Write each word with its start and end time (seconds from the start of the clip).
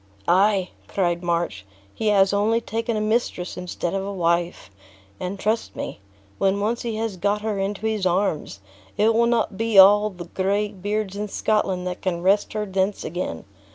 "Ay," 0.27 0.71
cried 0.87 1.21
March, 1.21 1.63
"he 1.93 2.07
has 2.07 2.33
only 2.33 2.59
taken 2.59 2.97
a 2.97 2.99
mistress 3.01 3.55
instead 3.55 3.93
of 3.93 4.03
a 4.03 4.11
wife; 4.11 4.71
and, 5.19 5.37
trust 5.37 5.75
me, 5.75 5.99
when 6.39 6.59
once 6.59 6.81
he 6.81 6.95
has 6.95 7.17
got 7.17 7.43
her 7.43 7.59
into 7.59 7.85
his 7.85 8.03
arms, 8.03 8.61
it 8.97 9.13
will 9.13 9.27
not 9.27 9.59
be 9.59 9.77
all 9.77 10.09
the 10.09 10.25
gray 10.25 10.69
beards 10.69 11.15
in 11.15 11.27
Scotland 11.27 11.85
that 11.85 12.01
can 12.01 12.23
wrest 12.23 12.53
her 12.53 12.65
thence 12.65 13.03
again. 13.03 13.45